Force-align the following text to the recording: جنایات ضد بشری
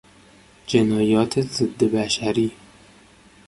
جنایات 0.67 1.41
ضد 1.41 1.83
بشری 1.83 2.51